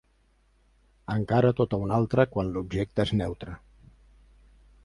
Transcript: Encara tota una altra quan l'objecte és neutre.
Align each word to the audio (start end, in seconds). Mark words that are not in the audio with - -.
Encara 1.15 1.51
tota 1.59 1.79
una 1.87 1.95
altra 1.99 2.27
quan 2.33 2.51
l'objecte 2.57 3.07
és 3.09 3.15
neutre. 3.23 3.59